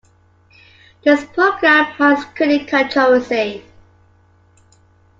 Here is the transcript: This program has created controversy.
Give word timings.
This 1.03 1.23
program 1.25 1.85
has 1.85 2.25
created 2.35 2.69
controversy. 2.69 3.63